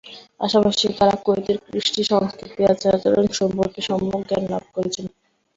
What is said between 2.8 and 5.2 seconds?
আচরণ সম্পর্কে সম্যক জ্ঞান লাভ করছেন।